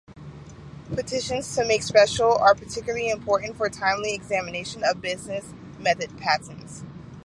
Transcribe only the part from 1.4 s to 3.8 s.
to make special are particularly important for